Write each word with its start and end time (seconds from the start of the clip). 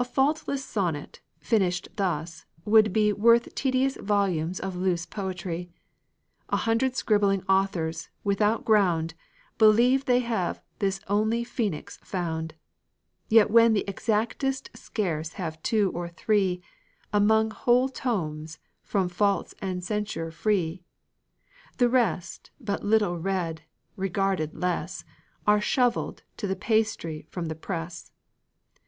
A 0.00 0.04
faultless 0.04 0.64
sonnet, 0.64 1.20
finished 1.38 1.86
thus, 1.94 2.44
would 2.64 2.92
be 2.92 3.12
Worth 3.12 3.54
tedious 3.54 3.96
volumes 3.96 4.58
of 4.58 4.74
loose 4.74 5.06
poetry. 5.06 5.70
A 6.48 6.56
hundred 6.56 6.96
scribbling 6.96 7.44
authors, 7.48 8.08
without 8.24 8.64
ground, 8.64 9.14
Believe 9.56 10.06
they 10.06 10.18
have 10.18 10.60
this 10.80 10.98
only 11.06 11.44
phoenix 11.44 11.98
found, 11.98 12.54
When 13.30 13.74
yet 13.74 13.74
the 13.74 13.88
exactest 13.88 14.70
scarce 14.76 15.34
have 15.34 15.62
two 15.62 15.92
or 15.94 16.08
three, 16.08 16.60
Among 17.12 17.52
whole 17.52 17.88
tomes, 17.88 18.58
from 18.82 19.08
faults 19.08 19.54
and 19.62 19.84
censure 19.84 20.32
free; 20.32 20.82
The 21.78 21.88
rest, 21.88 22.50
but 22.60 22.82
little 22.84 23.18
read, 23.18 23.62
regarded 23.94 24.56
less, 24.56 25.04
Are 25.46 25.60
shoveled 25.60 26.24
to 26.38 26.48
the 26.48 26.56
pastry 26.56 27.28
from 27.30 27.46
the 27.46 27.54
press. 27.54 28.10